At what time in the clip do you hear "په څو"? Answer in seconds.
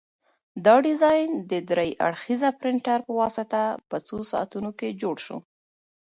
3.89-4.17